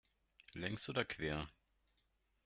Längs 0.55 0.89
oder 0.89 1.03
quer? 1.05 1.47